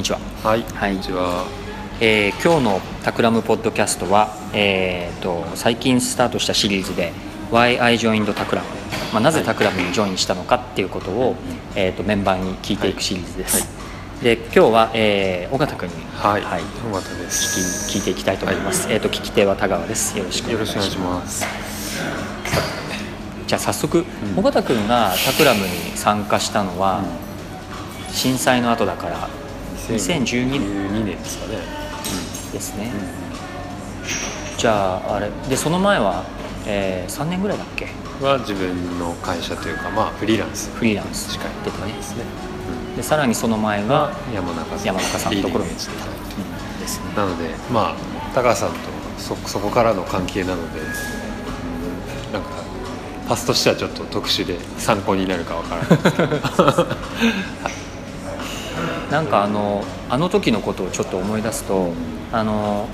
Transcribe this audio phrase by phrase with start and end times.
[0.00, 0.18] にちは。
[0.42, 1.46] はい、はいこんにちは。
[2.00, 7.12] えー今日のタクラムポッドキャストは、えー、と最近スタートしたシリーズで
[7.52, 8.68] 「Why I Joined タクラム」
[9.12, 11.34] まあ、なぜタクラムにジョインしたのかっていうことを、
[11.74, 13.68] えー、とメンバーに聞いていくシリーズです。
[14.22, 17.90] で今日は、えー、尾形君に、はい、はい尾形です。
[17.90, 18.88] 聞き聞いていきたいと思います。
[18.90, 20.16] えー、と聞き手は田川です。
[20.16, 21.44] よろしくお願いします。
[23.46, 24.06] じゃあ早速、
[24.36, 27.02] 尾形君がタクラムに参加したのは、
[28.12, 29.28] 震災の後だから
[29.94, 30.60] 2012年。
[30.60, 31.58] 2012年ですかね。
[32.52, 32.90] ですね。
[34.56, 35.30] じゃああれ。
[35.48, 36.24] でその前は、
[36.66, 37.86] えー、3年ぐらいだっけ？
[38.20, 40.70] は自分の会社というか、まあフリーランス。
[40.74, 41.32] フリーランス。
[41.32, 42.24] しかやってないですね。
[42.96, 46.42] でさらにその前が、山中さん、山中さんのところにリーディングエッジで
[46.74, 46.80] うん。
[46.80, 47.04] ですね。
[47.16, 47.94] なので、まあ
[48.34, 48.76] 高橋さんと
[49.16, 50.82] そそこからの関係なので、う
[52.30, 52.32] ん。
[52.34, 52.48] なんか
[53.28, 56.36] パスとしてはちょっと特殊で参考になるかわからないですけど。
[59.10, 61.92] なんかあのあの時のことをちょっと思い出すと
[62.32, 62.88] あの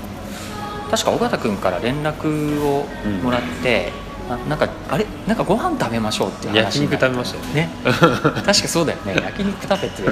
[0.89, 2.85] 確か尾形君から連絡を
[3.23, 3.91] もらって、
[4.29, 5.05] あなんかあれ？
[5.27, 7.61] なんかご飯食べましょうっていう話焼肉になって食べましたよね。
[7.61, 7.69] ね。
[8.33, 9.15] 確かそうだよね。
[9.21, 10.03] 焼肉食べて。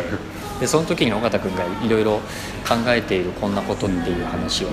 [0.59, 2.19] でその時に尾形君がいろいろ
[2.67, 4.67] 考えているこんなことっていう話を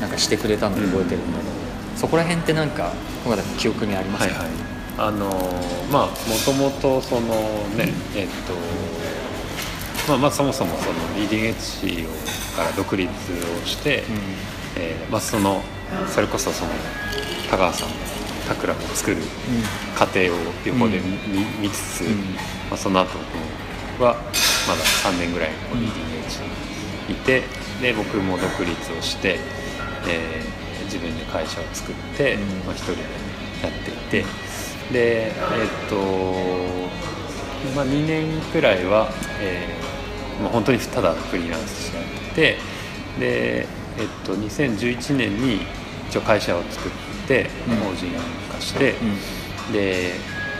[0.00, 1.50] なんかしてくれたのを覚えてるんだけど、
[1.96, 2.92] そこら辺ってなんか
[3.24, 4.54] 尾形君記憶にありますか、はいはい。
[4.98, 6.10] あのーまあも
[6.44, 7.20] ともとその
[7.76, 8.52] ねえっと
[10.08, 12.08] まあまあそもそもそのリーディングエッジを
[12.56, 14.02] から独立をして、
[14.76, 15.62] えーまあその
[16.08, 16.70] それこそその
[17.50, 17.94] 田川さんの
[18.48, 19.18] タクラムを作る
[19.96, 20.24] 過程を
[20.64, 22.16] 横で見,、見つつ、うん。
[22.70, 23.18] まあ、その後
[23.98, 24.14] 僕は
[24.66, 26.38] まだ3年ぐらいこうリーディングエッジ
[27.12, 27.42] にいて
[27.82, 29.38] で僕も独立をして、
[30.08, 30.52] えー
[30.92, 32.40] 自分で会社を作って、うん。
[32.66, 33.02] まあ、一人で
[33.62, 34.24] やっていて
[34.92, 35.96] でえっと、
[37.74, 39.08] まあ、2年くらいは、
[39.40, 39.81] えー
[40.40, 42.58] まあ、本当にただフリーランスしてやってて
[43.20, 43.66] で、えっ
[44.24, 45.60] と、2011年に
[46.08, 46.92] 一応会社を作っ
[47.26, 47.76] てうん。
[47.76, 48.10] 法人
[48.52, 48.94] 化して、
[49.68, 49.72] うん。
[49.72, 50.12] で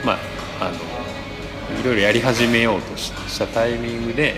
[0.05, 0.19] まあ
[0.61, 4.35] あのいろいろやり始めようとししたタイミングで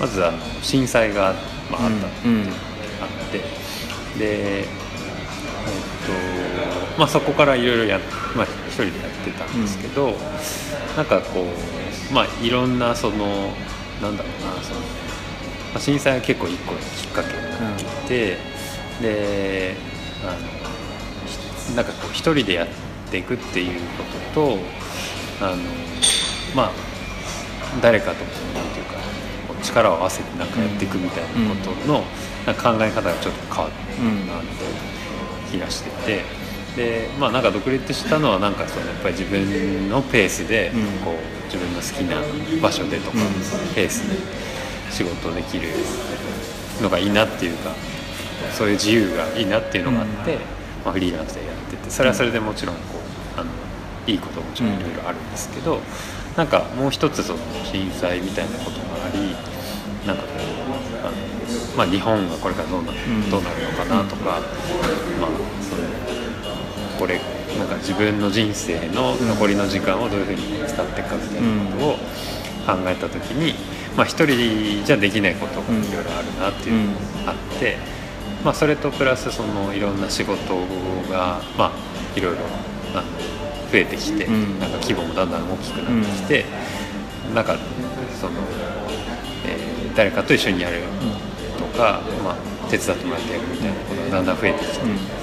[0.00, 1.34] まずあの震災が、
[1.70, 2.48] まあ、あった、うんうん
[3.00, 3.38] あって
[4.18, 4.64] でえっ
[6.94, 8.00] とまあそこからいろいろや
[8.34, 10.14] まあ一人でやってたんですけど、
[10.96, 11.44] なんかこ
[12.10, 13.52] うまあいろんなその
[14.02, 14.86] なんだろうなその、ま
[15.76, 18.36] あ、震災は結構一個のきっかけになっていて、
[19.02, 19.74] で
[20.24, 20.38] あの
[21.26, 22.68] ひなんかこう一人でやっ
[23.10, 24.04] ていくっていうこ
[24.34, 24.58] とと
[25.40, 25.56] あの
[26.54, 26.72] まあ
[27.82, 28.98] 誰かとこうなんていうか
[29.62, 32.02] 力を合わせてなんかやっていくみたいなことの、
[32.54, 34.48] 考え方がちょっと変わったなって
[35.50, 36.37] 気がしてて
[36.78, 41.04] でまあなんか独立したのはなんかそのやっぱり自分のペースでうん。
[41.04, 41.14] こう
[41.48, 43.74] 自分の好きな場所でとか、うん。
[43.74, 44.16] ペースで
[44.92, 45.68] 仕事できる
[46.82, 47.72] のがいいなっていうか
[48.52, 50.40] そういう自由がいいなっていうのがあって、うん。
[50.84, 52.82] まあ、フリーランスでやっててそれはそれでもちろんこ
[53.36, 53.50] うあの
[54.06, 55.80] いいことももちろんいろいろあるんですけど、
[56.36, 59.34] なんかもう一つその震災みたいなことがあり
[60.06, 61.16] なんかこうあの、
[61.76, 63.30] まあ、日本がこれからどうな,、ん。
[63.30, 65.30] どうなるのかなとか、まあ
[66.98, 67.20] これ
[67.58, 71.92] なんか自分の人生の残りの時間をどういうふうに使っていくかみたいなことを
[72.76, 73.54] 考えた時に、
[73.96, 76.94] まあ、一人じゃできないことがいろいろあるなっていうの
[77.24, 77.76] があって、
[78.44, 80.38] まあ、それとプラスそのいろんな仕事
[81.10, 82.42] が、まあ、いろいろ
[83.70, 84.58] 増えてきて、うん。
[84.58, 86.44] なんか規模もだんだん大きくなってきて、
[87.34, 87.56] なんか
[88.20, 88.32] その、
[89.46, 90.76] えー誰かと一緒にやる
[91.58, 92.36] とか、まあ、
[92.70, 95.17] 手伝ってもらってやるみたいなことがだんだん増えてきて。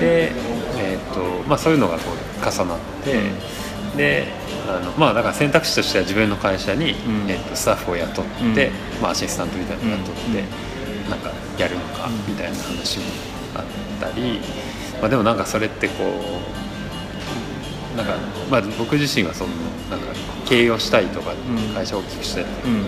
[0.00, 0.32] で、
[0.78, 3.30] えーとまあ、そういうのがこう重なって、
[3.96, 4.26] で
[4.68, 7.30] あのまあだから選択肢としては自分の会社に、うん。
[7.30, 8.24] えー、とスタッフを雇っ
[8.54, 9.02] て、うん。
[9.02, 10.20] まあ、アシスタントみたいなのを雇って、
[11.04, 11.10] うん。
[11.10, 13.04] なんかやるのかみたいな話も
[13.54, 13.64] あっ
[14.00, 14.40] たり、
[15.00, 15.94] まあ、でもなんかそれってこ
[17.94, 18.14] うなんか、
[18.50, 19.50] まあ、僕自身はその
[19.90, 20.06] なんか
[20.46, 21.36] 経営をしたいとか、ん
[21.74, 22.84] 会社を大きくしたいとか、うん。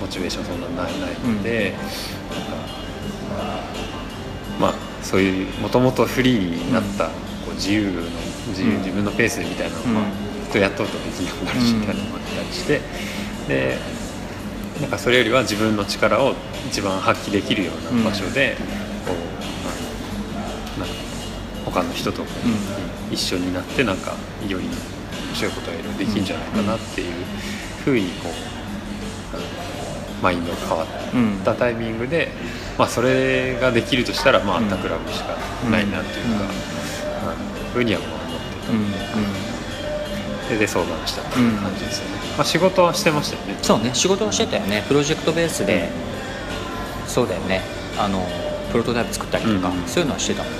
[0.00, 1.74] モチベーションそんなないないので、
[2.30, 2.50] なんか
[3.36, 3.79] まあ
[5.02, 7.12] そういうもともとフリーになったこ
[7.50, 8.02] う自由の
[8.48, 8.78] 自由、うん。
[8.78, 10.30] 自分のペースみたいなのが、うん。
[10.50, 12.80] 人雇うとできなくなるしうんみたいなのもあったりして
[13.46, 13.78] で
[14.80, 16.34] なんかそれよりは自分の力を
[16.66, 18.56] 一番発揮できるような場所で、
[19.06, 19.12] こ
[20.76, 20.94] うなんか
[21.66, 22.24] 他の人と
[23.10, 24.14] 一緒になってなんか
[24.48, 24.72] より面
[25.34, 27.12] 白いことがいろいろできるんじゃないかなっていう
[27.84, 28.50] ふうにこう
[30.22, 30.86] マインドが変わっ
[31.44, 32.28] たタイミングで、
[32.78, 35.36] まあ、それができるとしたら、まあ、タクラブしか
[35.70, 37.30] ないなっていうか、うん。
[37.30, 38.16] あのふうには思って
[38.66, 38.72] た。
[38.72, 39.50] うんうん。
[40.50, 43.58] でで相談したっていう感じですよね、まあ、仕事はしてましたよね。
[43.62, 43.90] そうね。
[43.94, 44.84] 仕事をしてたよね。
[44.88, 45.88] プロジェクトベースで
[47.06, 47.60] そうだよね。
[47.98, 48.26] あの
[48.72, 49.86] プロトタイプ作ったりとか、うん。
[49.86, 50.58] そういうのはしてたもんね、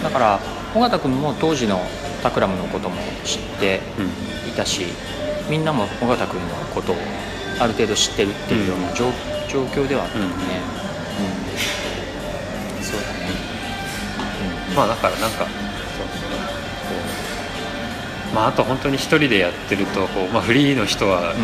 [0.00, 0.40] うだから
[0.74, 1.80] 尾形君も当時の
[2.22, 4.50] タクラムのことも知ってんうん。
[4.50, 4.86] いたし
[5.48, 6.96] みんなも尾形君のことを
[7.58, 9.10] ある程度知ってるっていうような状,、
[9.48, 10.38] 状況ではあったよね、うん
[12.82, 13.14] そうだね、
[14.76, 15.52] まあだからなんかそうこ
[18.32, 21.34] うまああと本当に一人でやってるとこう、まあ、フリーの人は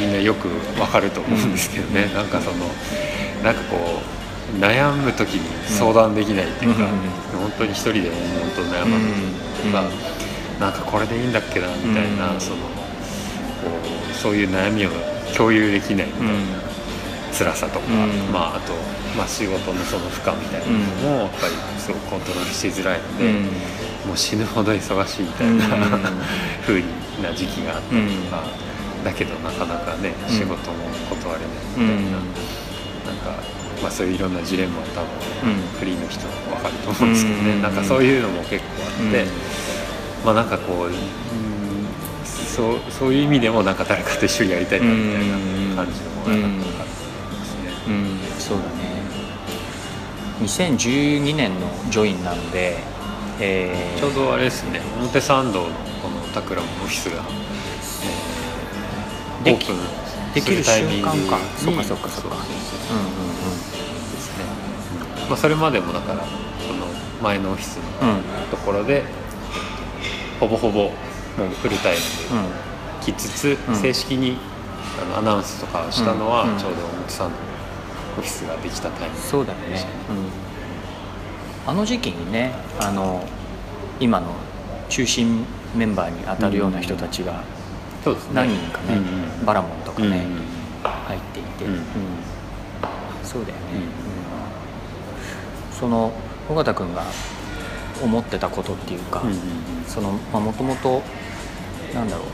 [0.00, 0.48] みんなよく
[0.78, 2.56] わかると思うんですけどね、なんかその
[3.42, 6.88] なんかこう悩む時に相談できないっていうか、うん。
[7.40, 8.18] 本当に一人で本
[8.56, 9.12] 当悩まない
[9.62, 9.84] とか、
[10.58, 12.40] なんかこれでいいんだっけなみたいな、うん。
[12.40, 12.62] そのこ
[14.10, 14.90] うそういう悩みを
[15.36, 16.32] 共有できないみたいな。
[16.32, 16.70] うん。
[17.32, 18.32] 辛さとか、うん。
[18.32, 18.72] まあ、あと、
[19.16, 23.44] まあ、仕事のその負荷みたいなのもやっぱりすごくコントロールしづらいので、うん。
[24.08, 25.60] もう死ぬほど忙しいみたいな、うん。
[26.66, 26.82] 風
[27.22, 28.44] な時期があったりとか、
[29.04, 30.34] だけどなかなかねうん。
[30.34, 30.56] 仕事も
[31.08, 33.42] 断れないみたいな、なんか、
[33.82, 35.00] まあ、そういういろんなジレンマは多
[35.44, 35.78] 分、うん。
[35.78, 37.62] フリーの人は分かると思うんですけどね、うん。
[37.62, 39.28] なんかそういうのも結構あって、うん。
[40.24, 41.59] まあなんかこう、うん
[42.60, 45.28] そうそういう意味でもなんか誰かと一緒にやりたいなみたい
[45.70, 47.70] な感じのものがなんかありますね。
[47.88, 48.70] うんそうだね。
[50.42, 52.78] 2012年のジョインなので、
[53.40, 54.80] えーちょうどあれですね。
[55.00, 55.66] 表参道の
[56.02, 57.22] このタクラムのオフィスが、
[59.42, 59.82] えーできオープ
[60.30, 61.38] ンできる瞬間か。
[61.56, 62.30] そうかそうかそう。
[62.30, 62.46] かそう
[62.88, 63.00] そうう。
[63.00, 63.30] んうん
[64.12, 64.44] ですね、
[65.28, 66.86] まあ、それまでもだからその
[67.22, 68.14] 前のオフィスのうん。
[68.16, 69.04] うんところで、
[70.40, 70.90] ほぼほぼもう
[71.48, 72.02] フルタイムで
[73.00, 73.76] 来つつ、うん。
[73.76, 74.36] 正式に
[75.00, 76.52] あのアナウンスとかをしたのは、うん。
[76.52, 77.40] うんちょうど表参道の
[78.18, 79.86] オフィスができたタイミングそうだよね、
[81.64, 83.24] うん、あの時期にねあの
[84.00, 84.34] 今の
[84.88, 85.46] 中心
[85.76, 87.44] メンバーに当たるような人たちが
[88.34, 89.46] 何人かね、うんうん。
[89.46, 90.20] バラモンとかね、うんうん。
[90.82, 91.82] 入っていて、うん。
[93.22, 93.62] そうだよね、
[95.70, 95.78] うん。
[95.78, 96.12] その
[96.48, 97.04] 尾形君が
[98.02, 99.22] 思ってたことっていうか、
[100.32, 101.02] もともと
[101.94, 102.26] なんだろう。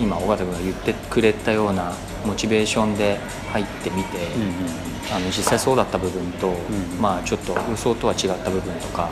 [0.00, 1.92] 今尾形君が言ってくれたような
[2.24, 3.18] モチベーションで
[3.52, 4.50] 入ってみて、うんうん
[5.10, 6.54] あの実際そうだった部分と、ん
[7.00, 9.08] まあちょっと予想とは違った部分とか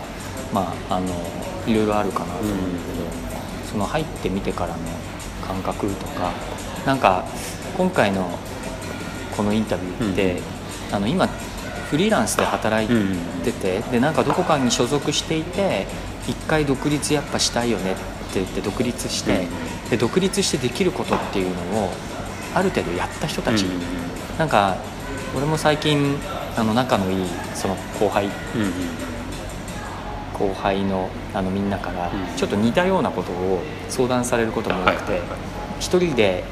[0.53, 1.07] まああの
[1.67, 4.83] いろいろあるかなと思うんだけど、その入ってみてからの
[5.47, 6.33] 感覚とか
[6.85, 7.25] なんか
[7.79, 8.29] 今回の
[9.35, 10.43] このインタビューって、
[10.93, 12.89] あの今フリーランスで働い
[13.43, 15.87] てて、でなんかどこかに所属していて
[16.29, 18.01] 一回独立やっぱしたいよねって
[18.41, 19.47] 言って独立して、
[19.91, 21.91] で独立してできることっていうのを
[22.55, 23.81] ある程度やった人たち、うんうん
[24.39, 24.77] なんか
[25.35, 26.17] 俺も最近
[26.57, 28.27] あの仲のいいその後輩。
[28.27, 28.31] うん
[28.63, 28.73] うん。
[30.35, 32.37] 後輩のあのみんなからうん。
[32.37, 35.21] ちょっと似たようなことを相談されることも多くて
[35.81, 36.45] 一人で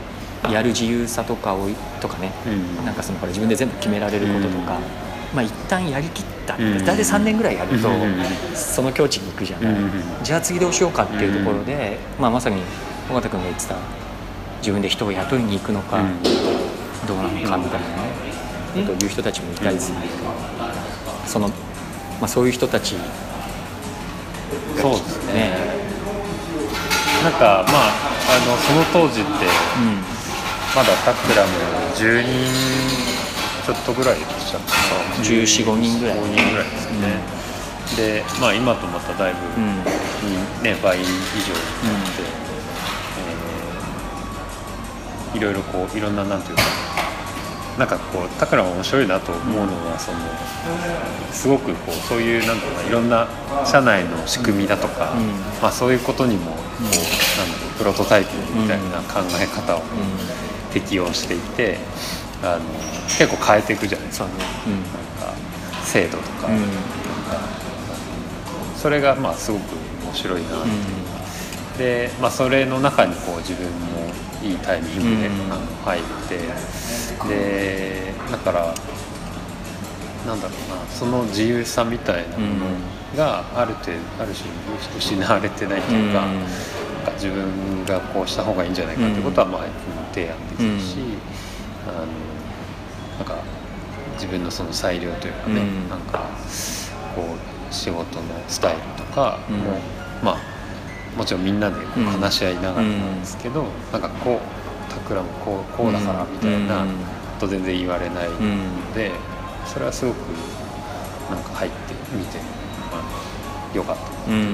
[0.50, 1.68] やる自由さとかを
[2.00, 2.32] とかね。
[2.46, 4.78] うんなんかそのこれ自分で全部決められることとか、
[5.34, 6.56] まあ一旦やりきった。
[6.56, 7.88] 大体3年ぐらいやると
[8.54, 9.74] その境地に行くじゃない、
[10.22, 12.60] じゃあ次どうしようかっていうところで、まあ、まさに
[13.10, 13.76] 尾形君が言ってた
[14.58, 16.22] 自分で人を雇いに行くのか、うん。
[17.06, 17.72] どうなのかみたいなね、
[18.76, 19.98] ことを言う人たちもいたりする
[21.26, 21.54] その、ま
[22.22, 22.96] あ、そういう人たち
[24.80, 25.34] そうですね。
[25.34, 25.56] ね、
[27.22, 27.90] なんかまあ
[28.26, 29.36] あのその当時ってうん、
[30.74, 31.50] まだタクラム
[31.94, 33.23] 10人
[33.64, 34.64] ちょっとぐらいでしたか。
[35.22, 37.22] 14 15人ぐらい15人ぐらいですね、
[37.96, 39.84] でまあ今とまただいぶ、うん。
[40.62, 42.22] ね倍以上になって、
[45.32, 46.62] えーいろいろこういろんななんていうか
[47.76, 50.18] なんかこうタクラム面白いなと思うのは、その
[51.32, 53.26] すごくこうそういうなんだろうないろんな
[53.66, 55.26] 社内の仕組みだとか、うん。
[55.60, 56.98] まあ、そういうことにもこう、なんだ
[57.58, 59.82] ろうプロトタイプみたいな考え方を
[60.72, 61.78] 適用していて、
[62.44, 62.60] あの
[63.08, 64.26] 結構変えていくじゃないですか。
[64.26, 64.32] ね、
[65.22, 65.34] なんか
[65.84, 66.60] 制度とか,、うん。
[66.60, 66.70] なんか
[68.76, 69.62] それがまあすごく
[70.04, 75.52] 面白いなっていうで、まあ、それの中にこう自分もいいタイミングで、うん。
[75.52, 76.38] あの入って
[77.28, 78.74] でだから
[80.26, 82.66] なんだろうなその自由さみたいなもの
[83.16, 84.48] がある程度ある種
[84.98, 86.34] 失われてないというか,、うん。
[86.34, 86.46] なん
[87.06, 89.62] か自分がこうした方がいいんじゃないかってことはまあ
[90.14, 90.96] 提案できるし、
[91.86, 92.06] あの
[93.18, 93.36] なんか
[94.14, 95.88] 自分のその裁量というかね、うん。
[95.88, 96.28] なんか
[97.14, 99.64] こう仕事のスタイルとかも、うん
[100.24, 100.38] まあ
[101.16, 106.90] もちろんみんなでこううん話し合いながらなんですけど、なんかこうタクラもこうこうだからみたいなうん。
[107.40, 108.94] と全然言われないのうん。
[108.94, 109.10] で、
[109.66, 110.16] それはすごく
[111.28, 112.38] なんか入ってみて
[112.92, 113.02] あ
[113.72, 114.38] のよかった、うん。
[114.38, 114.46] うん、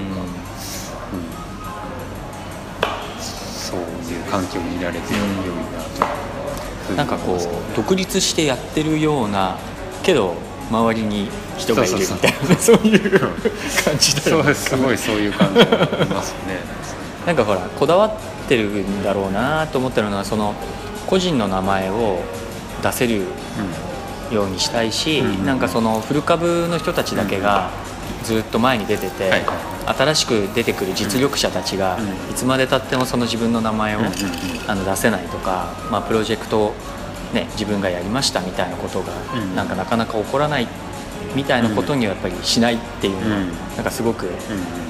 [3.70, 5.52] そういう環境にいられて良いなという
[6.86, 9.56] ふうになんかこう独立してやってるような
[10.02, 10.34] けど
[10.70, 13.30] 周りに人がいるみたいなそういう感
[13.98, 14.54] じだよね。
[14.54, 14.76] す。
[14.76, 16.60] ごいそういう感じがありますね。
[17.26, 18.12] なんかほらこだわっ
[18.48, 20.54] てるんだろうなと思ってるのはその
[21.06, 22.22] 個人の名前を
[22.82, 23.22] 出せる
[24.30, 25.44] ようにしたいし、うん。
[25.44, 27.70] なんかその古株の人たちだけが
[28.24, 29.44] ずっと前に出てて、はい
[29.94, 32.08] 新しく出てくる実力者たちがうん。
[32.30, 34.00] いつまでたってもその自分の名前を、
[34.66, 36.74] あの出せないとか、まあ、プロジェクトを、
[37.32, 39.54] ね、自分がやりましたみたいなことが、うん。
[39.54, 40.68] なんかなかなか起こらない
[41.34, 43.52] みたいなことにはやっぱりしないっていうのは、うん。
[43.76, 44.32] なんかすごくうん。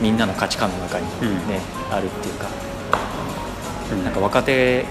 [0.01, 1.07] みんなの価値観の中に、
[1.49, 1.95] ねうん。
[1.95, 2.49] あるっていうか。
[3.93, 4.05] うん。
[4.05, 4.85] なんか若手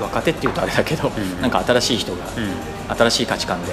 [0.00, 1.40] 若手っていうとあれだけど、ん。
[1.40, 2.24] なんか新しい人が、
[2.88, 2.96] うん。
[2.96, 3.72] 新しい価値観で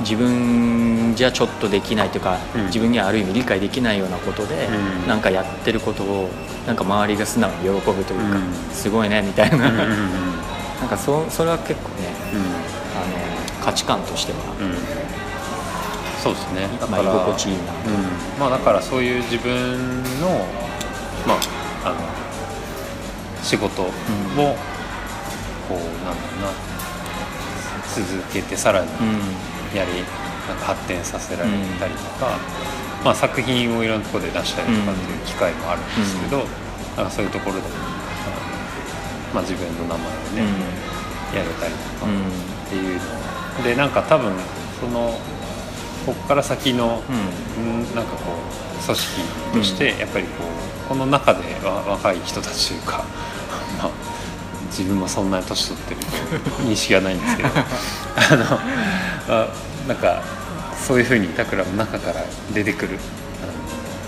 [0.00, 2.66] 自分じゃちょっとできないというか、うん。
[2.66, 4.66] 自分にはある意味理解できないようなことで、
[5.02, 5.08] うん。
[5.08, 6.28] なんかやってることを
[6.66, 8.52] なんか周りが素直に喜ぶというか、うん。
[8.72, 9.84] すごいねみたいな、うんうんうん
[10.80, 12.40] なんかそそれは結構ねうん。
[12.40, 14.74] あの価値観としては、うん。
[16.22, 16.68] そうですね。
[16.80, 18.40] だかまあ、ら、居心地いいな、うん。
[18.40, 20.28] まあ、だからそういう自分の,、
[21.26, 21.34] ま
[21.84, 21.96] あ、あの
[23.42, 23.94] 仕事をこう、
[24.40, 26.74] なんだろうな
[27.94, 29.20] 続けてさらにうん
[29.74, 29.90] やり
[30.48, 32.38] なんか発展させられたりとか、
[33.04, 36.38] まあ、作品をいろんなところで出したりとかっていう機会もあるんですけど、
[36.96, 37.68] なんかそういうところでも、
[39.34, 40.84] まあ、自分の名前をね、
[41.34, 42.54] やれたりとかうん。
[42.66, 43.00] っていう
[43.58, 44.32] のでなんか多分
[44.80, 45.18] その
[46.06, 47.02] ここから先の、
[47.56, 47.80] うん。
[47.80, 49.22] うんなんかこう組織
[49.54, 50.44] としてやっぱりこ
[50.84, 53.04] うこの中でわ若い人たちというか、
[53.78, 53.90] まあ、
[54.68, 56.00] 自分もそんなに年取ってる
[56.40, 58.60] と認識はないんですけど あの
[59.28, 59.48] あ
[59.88, 60.22] なんか
[60.76, 62.98] そういうふうにタクラの中から出てくる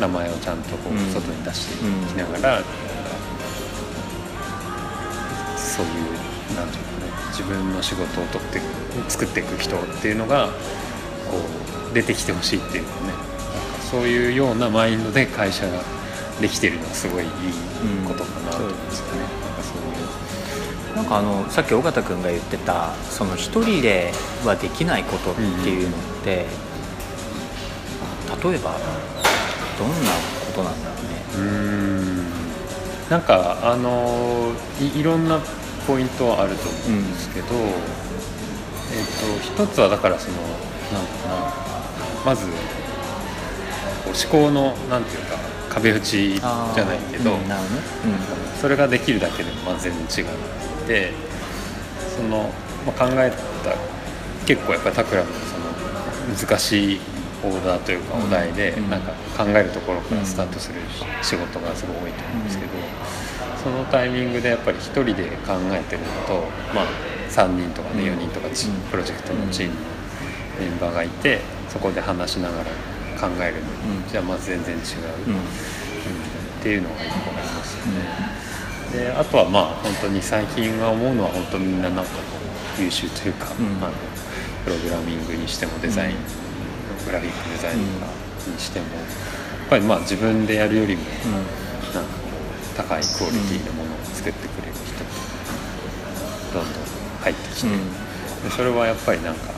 [0.00, 1.10] 名前をちゃんとこううん。
[1.12, 2.62] 外に出していきながら、
[5.56, 8.60] そういうなんていうかね自分の仕事を取って
[9.08, 10.52] 作っていく人っていうのがこ
[11.90, 13.06] う出てきてほしいっていうのね。
[13.06, 13.22] なんか
[13.90, 15.80] そういうようなマインドで会社が
[16.40, 17.30] できてるのはすごいいい
[18.06, 19.20] ことかなと思うんですよね。
[19.20, 19.45] ういう
[20.96, 24.10] なんかあのさっき尾形君が言ってたその一人で
[24.46, 26.46] はできないことっていうのって、
[28.42, 28.78] 例えば
[29.78, 31.10] どんなことなんだろうね。
[31.36, 32.24] うーん
[33.10, 35.38] なんかあのいいろんな
[35.86, 37.62] ポイントはあると思うんですけど、えっ
[39.54, 41.52] と一つはだからそのなんだろうな
[42.24, 42.52] まず思
[44.46, 45.36] 考のなんていうか
[45.68, 47.82] 壁打ちじゃないけど、うんなるほどね。
[48.60, 50.30] それができるだけでもまあ全然違う
[50.86, 51.12] で
[52.16, 52.50] その、
[52.86, 53.30] まあ、考え
[53.64, 53.76] た
[54.46, 57.00] 結構やっぱりタクラムのその難しい
[57.44, 58.24] オーダーというかうん。
[58.24, 58.90] お題でうん。
[58.90, 60.80] なんか考えるところからスタートする
[61.22, 62.70] 仕事がすごい多いと思うんですけど、
[63.62, 65.12] そのタイミングでやっぱり1人で
[65.46, 66.86] 考えてるのと、まあ、
[67.28, 68.18] 3人とかねうん。
[68.18, 68.48] 4人とか
[68.90, 69.80] プロジェクトのチームの
[70.60, 72.64] メンバーがいてそこで話しながら
[73.20, 73.60] 考えるの
[74.02, 74.08] うん。
[74.10, 74.82] じゃあまず全然違う。
[75.28, 75.34] うん。
[75.34, 75.40] うん
[76.66, 78.25] っていうのが一個ありますよね。
[78.92, 82.10] であとはまあ本当に最近は思うのは本当みんななんか
[82.78, 83.66] 優秀というか、うん。
[83.84, 83.92] あの
[84.64, 86.16] プログラミングにしてもデザイン、
[87.06, 88.06] グラフィックデザインとか
[88.50, 91.02] にしても、やっぱりまあ自分でやるよりも
[91.94, 92.26] なんかこ
[92.74, 95.10] う高いクオリティのものを作ってくれる人が
[96.52, 96.82] どんどん
[97.22, 97.78] 入ってきて、うん。
[98.42, 99.54] でそれはやっぱりなんか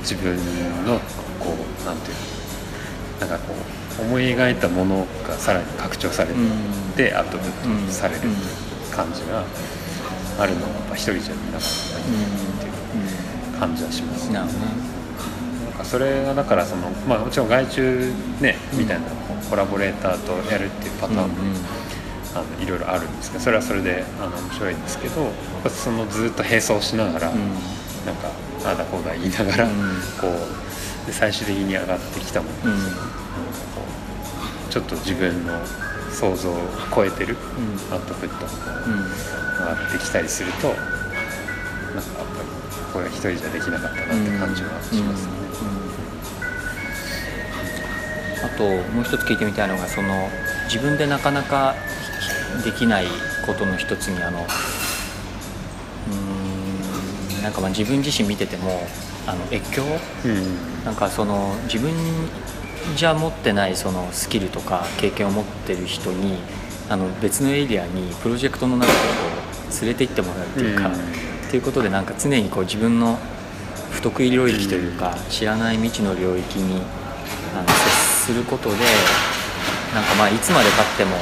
[0.00, 0.36] 自分
[0.84, 0.98] の
[1.38, 2.16] こうなんていう
[3.22, 6.34] のなんかこう思い描いたものがさらに拡張され
[6.96, 8.34] て、アウトプットされるっていう
[8.94, 9.44] 感じが
[10.38, 12.70] あるのはやっぱ一人じゃなかったってい
[13.56, 14.28] う感じはします。
[14.28, 14.34] ね。
[14.34, 14.66] なるほどね。
[15.64, 19.06] なんかそれがだからその、まあ、もちろん外注ねみたいな
[19.50, 21.34] コラボレーターとやるっていうパターンも、
[22.34, 25.30] あのいろいろあるんですけどそれはそれであの面白いんですけど
[25.70, 27.38] そのずっと並走しながら、うん。
[27.38, 28.28] なんか
[28.66, 29.72] ああだこうだ言いながら、うん。
[30.20, 30.30] こう
[31.06, 32.80] で最終的に上がってきたものうん。
[34.70, 35.52] ちょっと自分の
[36.10, 36.56] 想像を
[36.94, 37.36] 超えてる
[37.92, 38.52] アウトプットが
[39.70, 42.48] 上がってきたりするとなんかやっぱり
[42.92, 45.32] これは一人じゃできなかったなって感じはしますね。
[48.44, 50.28] あともう一つ聞いてみたいのがその
[50.64, 51.74] 自分でなかなか
[52.64, 53.06] できない
[53.46, 58.86] ことの一つにあのうーんなんかまあ自分自身見てても
[59.26, 59.82] あの越境？
[60.24, 60.84] うん。
[60.84, 61.92] なんかその自分
[62.96, 66.38] じゃ持ってないそのスキルとか経験を持ってる人に
[66.90, 69.04] あの別のエリアにプロジェクトの中でこ
[69.70, 70.94] う連れて行ってもらうっていうか、うん。
[70.94, 70.96] っ
[71.50, 73.18] ていうことでなんか常にこう自分の
[73.90, 76.82] 不得意領域というか、知らない未知の領域に
[77.56, 77.74] あの接
[78.26, 78.76] することで
[79.94, 81.12] なんかまあいつまでたっても、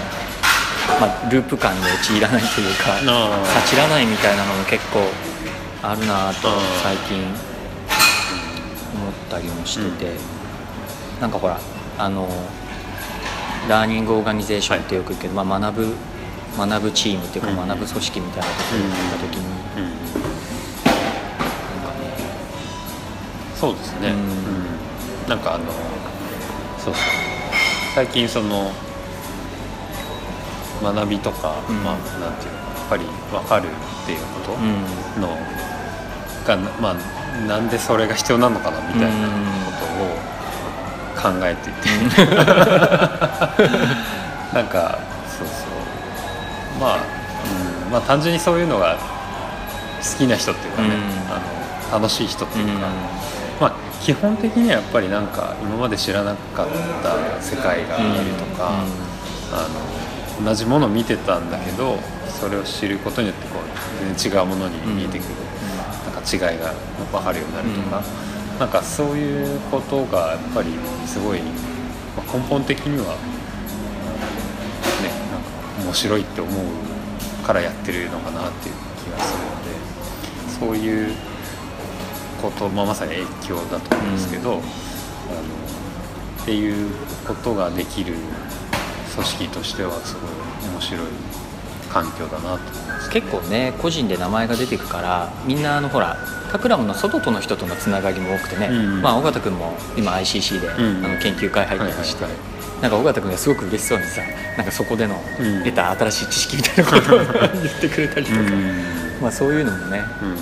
[0.99, 3.43] まあ、ループ感に陥らないというかあー。
[3.59, 5.01] 察知らないみたいなのも結構
[5.83, 6.49] あるなと
[6.83, 7.23] 最近
[9.33, 10.13] ったりもしてて、
[11.21, 11.59] なんかほら
[11.99, 12.29] あの
[13.69, 15.95] ラーニングオーガニゼーションってよく言うけど、まあ、学ぶ
[16.59, 17.69] 学ぶチームっていうかうん。
[17.69, 19.47] 学ぶ組織みたいなところに行った時に、
[19.79, 19.85] うん。
[19.85, 22.13] なんかね。
[23.55, 24.17] そうですね、うん。
[24.17, 25.29] うん。
[25.29, 25.65] なんかあの
[26.79, 27.03] そうそう。
[27.95, 28.71] 最近その
[30.83, 31.83] 学びとか、うん。
[31.83, 35.23] まあなんていうのやっぱり分かるっていうことうん。
[35.23, 35.39] の
[36.45, 36.97] が、まあ
[37.47, 39.09] なんでそれが必要なのかなみたいな
[39.67, 41.89] ことを考えていて、
[44.55, 44.99] なんか
[45.39, 46.81] そうそう。
[46.81, 46.97] まあ、
[47.87, 48.97] うん、まあ単純にそういうのが
[50.03, 50.95] 好きな人っていうかね、うん。
[51.33, 52.81] あの楽しい人っていうか、うん。
[53.61, 53.73] まあ
[54.03, 56.67] 基本的にはやっぱりなんか今まで知らなかっ
[57.03, 58.73] た世界がいるとか、
[59.53, 59.69] あ
[60.41, 65.29] の同じものを見てたんだけどそれを知ることによってこう全然違うものに見えてくる、
[66.31, 66.73] 違いが
[67.11, 68.03] 分かるようになるとか、
[68.59, 70.71] なんかそういうことがやっぱり
[71.07, 71.43] すごい、
[72.17, 73.15] まあ根本的には
[75.03, 78.75] ねなんか面白いって思うからやってるのかなっていう
[79.05, 81.15] 気がするのでそういう
[82.41, 86.91] こと、まあ、まさに影響だと思うんですけど、あのっていう
[87.27, 88.15] ことができる
[89.15, 90.23] 組織としてはすごい
[90.73, 91.01] 面白い
[91.93, 92.61] 環境だなと
[93.13, 96.17] 結構ね個人で名前が出てくからみんなあのほら
[96.51, 102.41] タクラムの外との人とのつながりも多くてね、うんまあ尾形君も今 ICC で、うんあの研究会入ったりして、はいはい
[102.83, 104.23] なんか尾形君がすごく嬉しそうにさ
[104.57, 105.63] なんかそこでのうん。
[105.63, 107.19] 得た新しい知識みたいなことを
[107.63, 108.83] 言ってくれたりとか、うん
[109.23, 110.37] まあそういうのもね、うんうん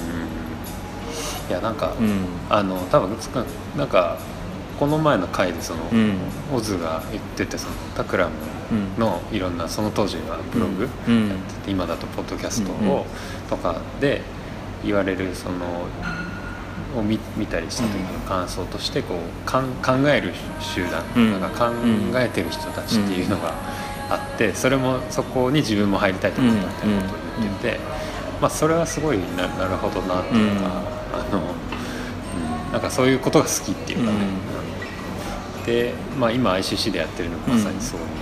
[1.51, 2.25] いやなんか、うん。
[2.49, 3.45] あの多分つか
[3.77, 4.17] なんか
[4.81, 6.17] この前の回でその、うん。
[6.55, 8.33] オズが言っててそのタクラム
[8.73, 8.99] うん。
[8.99, 11.29] のいろんなその当時はブログうん。
[11.29, 13.05] やってて、今だとポッドキャストを、
[13.51, 14.23] とかで
[14.83, 15.87] 言われるその
[16.99, 21.51] を見見たりした時の感想としてこうかん考える集団、うんなん。
[21.51, 21.75] か考
[22.15, 23.53] えてる人たちっていうのが
[24.09, 27.81] あってそれもそこに自分も入りたいと思ったみたいなことを言ってて、
[28.41, 30.71] まあ、それはすごいななるほどなっていうか、うん。
[30.71, 31.43] あの
[32.67, 34.11] うん、なんかそういうことが好きっていうかね。
[34.13, 34.70] うん
[36.19, 38.13] まあ、今 ICC でやってるのがまさにそういうこ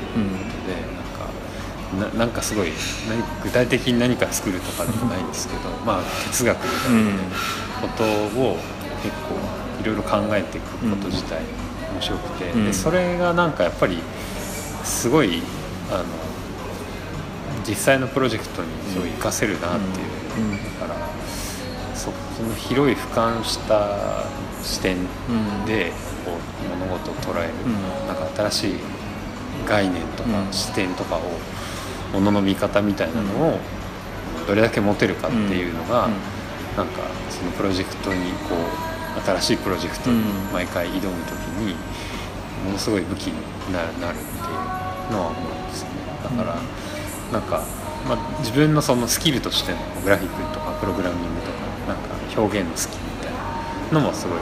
[1.94, 2.72] とで、なんかななんかすごい
[3.08, 7.20] 何具体的に何か作るとかでもないんですけど、まあ哲学みたいな
[7.80, 8.56] ことを
[9.02, 9.34] 結構
[9.80, 11.40] いろいろ考えていくこと自体
[11.92, 12.66] 面白くて、うん。
[12.66, 13.98] でそれがなんかやっぱり
[14.84, 15.42] すごい
[15.90, 16.04] あの
[17.66, 20.06] 実際のプロジェクトにすごい活かせるなっていう、
[20.52, 20.96] うんだから
[21.94, 24.24] そその広い俯瞰した
[24.62, 24.96] 視点
[25.66, 25.92] で
[26.28, 28.06] こう物事を捉える、うん。
[28.06, 28.74] なんか新しい
[29.66, 31.20] 概念とかうん視点とかを
[32.12, 33.58] ものの見方みたいなのを
[34.46, 36.12] どれだけ持てるかっていうのが、うん。
[36.76, 41.74] なんかそのプロジェクトにこう新しいプロジェクトに毎回挑む時に
[42.64, 44.28] ものすごい武器になるなるってい
[45.10, 45.94] うのは思うんですよね。
[46.22, 46.56] だから、
[47.32, 47.64] なんか、
[48.08, 53.32] まあ、自分のそのスキルとしてのグラフィックとかプログラミングとかなんか表現のスキルみたい
[53.92, 54.38] なのもすごい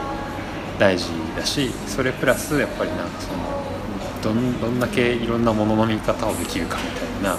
[0.79, 6.91] 大事だしそれプラスやっぱりなんかそのどんどんだけいろんなものの見方をできるかみ
[7.23, 7.39] たいな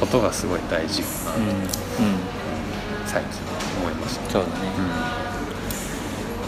[0.00, 1.52] ことがすごい大事かなと、うんうん
[3.04, 3.42] 最近
[3.82, 4.30] 思いました。
[4.30, 4.54] そうだね、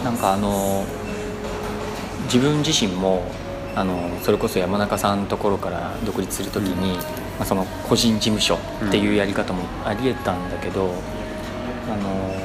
[0.01, 0.83] うなんかあの
[2.23, 3.23] 自分自身も
[3.75, 6.97] あのそれこそ山中さんのところから独立するときに、うん。
[6.97, 10.91] まあ、その個人事務所っていうやり方もありえたんだけど、
[11.87, 12.44] あの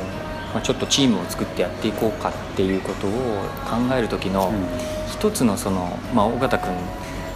[0.52, 4.52] まあ、ちょっとチームを作ってやっていこうかっていうことを考える時の
[5.08, 6.74] 一つのその、まあ、尾形君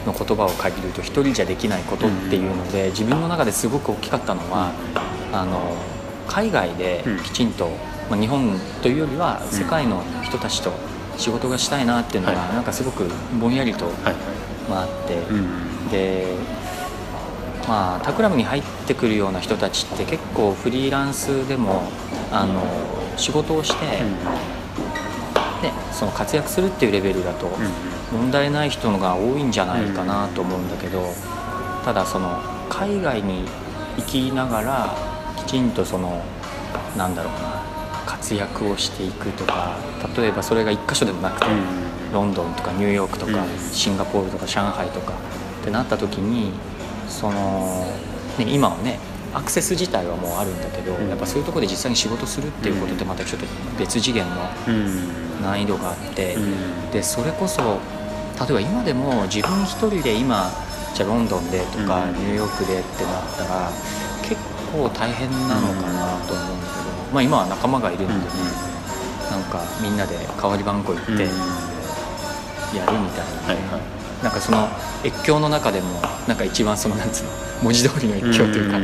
[0.07, 4.73] の言葉を借りると一人じゃできないことっていうので、自分の中ですごく大きかったのは、
[5.33, 5.77] あの
[6.27, 7.71] 海外できちんと、
[8.11, 10.73] まあ、日本というよりは世界の人たちと
[11.17, 12.55] 仕事がしたいなっていうのが、はい。
[12.55, 13.09] なんかすごく
[13.41, 13.87] ぼんやりと、
[14.69, 15.89] まあ、あって、うん。
[15.91, 16.35] で
[17.69, 21.83] まあタクラムに入ってくるような人たちって結構フリーランスでも
[22.31, 22.63] あの
[23.17, 27.49] 仕事をして、ね、その活躍するっていうレベルだと
[28.13, 31.03] 問題ない人のが多いんじゃないかなと思うんだけど、
[31.85, 33.45] ただその海外に
[33.97, 34.97] 行きながら
[35.37, 36.23] きちんとその
[36.97, 37.63] なんだろうな
[38.07, 39.77] 活躍をしていくとか
[40.17, 41.47] 例えばそれが一箇所でもなくて、
[42.13, 43.59] ロンドンとかニューヨークとか、うん。
[43.73, 45.13] シンガポールとか上海とか
[45.61, 46.53] ってなった時に
[47.09, 47.87] その、
[48.39, 48.99] ね、今はね
[49.35, 51.09] アクセス自体はもうあるんだけど、うん。
[51.09, 53.47] やっぱそういうところで実際に仕事するっていうことってまたちょっと
[53.79, 54.37] 別次元の
[54.69, 55.43] うん。
[55.43, 56.91] 難易度があって、うん。
[56.91, 60.51] でそれこそ例えば今でも自分一人で今
[60.95, 62.13] じゃあロンドンでとか、うん。
[62.15, 63.71] ニューヨークでってなったら
[64.23, 64.41] 結
[64.73, 68.21] 構大変なのかなと思うんだけど、まあ今は仲間がいるんでね、
[69.31, 74.25] なんかみんなで代わり番号行って、やるみたいな、はいはい。
[74.25, 74.69] なんかその
[75.05, 77.31] 越境の中でもなんか一番そのなんつうの
[77.63, 78.79] 文字通りの越境というか、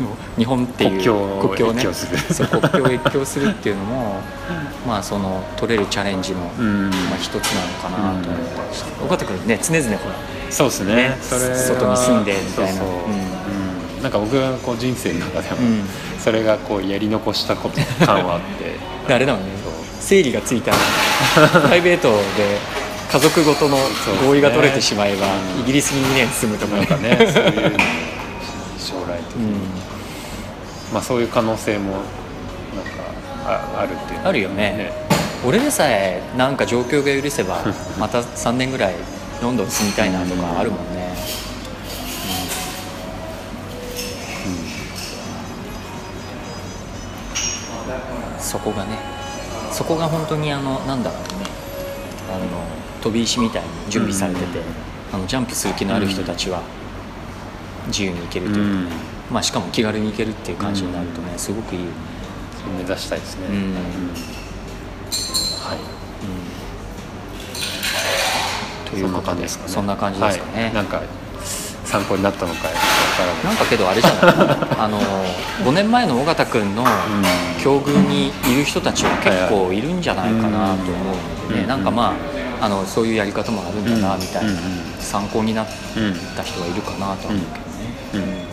[0.00, 1.78] の日本っていう国境を国境をね。
[1.78, 2.18] 越境する。
[2.34, 4.20] そう国境を越境するっていうのも
[4.86, 6.90] まあその取れるチャレンジの、うん。
[6.90, 10.14] まあ、一つなのかなと思ったりして尾形君ね常々ほら
[10.50, 10.94] そうですね。
[10.94, 12.72] ね外に住んでみたいな。
[12.72, 12.86] そうそう。
[12.86, 13.96] うん。
[13.96, 14.02] うん。
[14.02, 15.82] なんか僕がこう人生の中でも、うん。
[16.18, 18.76] それがこうやり残したこと感はあって。
[19.06, 19.50] であれだもんね
[20.00, 20.72] 整理がついた。
[21.60, 22.58] プライベートで
[23.10, 23.76] 家族ごとの
[24.26, 25.62] 合意が取れてしまえば、うん。
[25.62, 26.76] イギリスに2年住むとか。
[26.76, 27.78] なんかねそういうの
[30.92, 32.02] まあそういう可能性もなんか
[33.46, 34.92] ああるっていうのはあるよね。
[35.46, 37.60] 俺でさえなんか状況が許せば
[37.98, 38.94] また3年ぐらい
[39.40, 41.14] ロンドン住みたいなとかあるもんね、
[48.38, 48.98] そこがね。
[49.70, 51.46] そこが本当にあのなんだろうね。
[52.34, 52.46] あの
[53.02, 54.64] 飛び石みたいに準備されてて、うん。
[55.12, 56.60] あのジャンプする気のある人たちは
[57.86, 58.74] 自由に行けるうんというか、う
[59.14, 61.80] んまあ、しかも気軽に行けるっていう感じになるとねすごくいい。
[62.76, 63.54] 目指したいですね、うん。
[65.64, 65.78] はい。
[68.90, 70.40] ということでそんな感じですかね。
[70.40, 70.74] そんな感じですかね、はい。
[70.74, 71.00] なんか
[71.84, 72.74] 参考になったのかない。
[73.44, 74.16] なんかけどあれじゃな
[74.54, 74.56] い？
[74.78, 75.00] あの
[75.64, 76.84] 5年前の尾形君の
[77.62, 80.74] 境遇にいる人たちは結構いるんじゃないかなと思う
[81.46, 82.12] のでね、うんなんかま
[82.60, 84.60] ああのそういうやり方もあるんだなみたいな、うんうん
[85.00, 87.40] 参考になっうんうんた人はいるかなとは思う
[88.12, 88.47] けどね。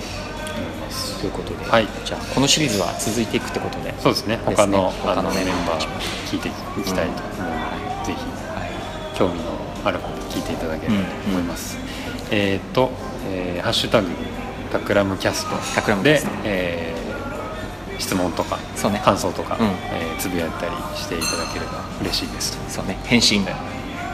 [1.20, 1.88] ということで、はい。
[2.06, 4.40] じゃあこのシリーズは続いていくってことで、そうですね。
[4.46, 6.16] 他の他のあのメンバー。
[6.28, 6.52] 聞いてい
[6.84, 7.70] きたいと思うの
[8.04, 8.66] で、ぜひは
[9.14, 11.78] い興味のある方聞いていただければと思います、
[12.32, 12.90] えっ、と、
[13.30, 14.10] えーハッシュタグ
[14.72, 18.58] タクラムキャストタクラムキャでえー質問とか
[19.04, 19.66] 感想とか、うん。
[19.68, 22.58] えーつぶやいたりしていただければ嬉しいです。
[22.70, 22.98] そうね。
[23.04, 23.56] 返信返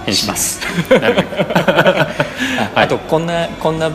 [0.08, 0.14] 信。
[0.14, 0.62] します。
[2.76, 3.92] あとこんなこんな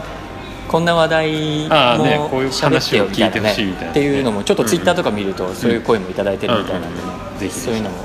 [0.68, 1.32] こんな話題
[1.68, 3.90] も喋ってよみたいな話を聞いてほしいみたいなね。
[3.90, 7.66] っていうのもちょっとツイッターとか見るとそういう声もいただいてるみたいなんでねうんぜひぜひ。
[7.66, 7.96] そういうのも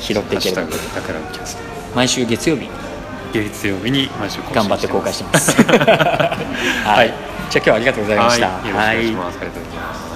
[0.00, 0.62] 拾っていければ
[1.94, 2.68] 毎週月曜日。
[3.32, 5.52] 月曜日に毎週頑張って公開してます。
[5.62, 6.36] は
[6.86, 7.08] はい。
[7.08, 7.12] い
[7.50, 8.46] じゃあ今日はありがとうございました。
[8.48, 10.07] はい、よろしくお願いします、ありがとうございます